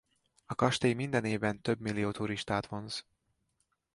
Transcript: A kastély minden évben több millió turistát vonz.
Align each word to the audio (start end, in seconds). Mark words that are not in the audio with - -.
A 0.45 0.55
kastély 0.55 0.93
minden 0.93 1.25
évben 1.25 1.61
több 1.61 1.79
millió 1.79 2.11
turistát 2.11 2.65
vonz. 2.65 3.05